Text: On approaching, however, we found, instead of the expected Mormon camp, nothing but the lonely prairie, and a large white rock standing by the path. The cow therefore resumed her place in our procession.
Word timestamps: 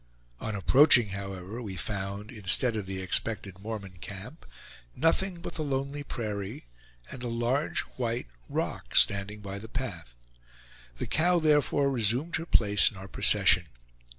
On 0.39 0.55
approaching, 0.55 1.09
however, 1.09 1.61
we 1.61 1.75
found, 1.75 2.31
instead 2.31 2.75
of 2.75 2.87
the 2.87 2.99
expected 3.03 3.59
Mormon 3.59 3.99
camp, 3.99 4.47
nothing 4.95 5.41
but 5.41 5.53
the 5.53 5.61
lonely 5.61 6.01
prairie, 6.01 6.65
and 7.11 7.21
a 7.21 7.27
large 7.27 7.81
white 7.97 8.25
rock 8.49 8.95
standing 8.95 9.41
by 9.41 9.59
the 9.59 9.69
path. 9.69 10.23
The 10.95 11.05
cow 11.05 11.37
therefore 11.37 11.91
resumed 11.91 12.37
her 12.37 12.47
place 12.47 12.89
in 12.89 12.97
our 12.97 13.07
procession. 13.07 13.67